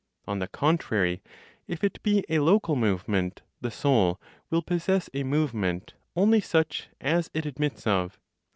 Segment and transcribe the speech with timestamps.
[0.27, 1.21] On the contrary,
[1.67, 7.29] if it be a local movement, the Soul will possess a movement only such as
[7.35, 8.17] it admits of.